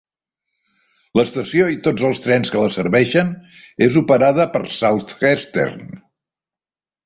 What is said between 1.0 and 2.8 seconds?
L'estació, i tots els trens que la